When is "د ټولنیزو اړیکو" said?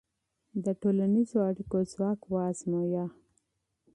0.63-1.77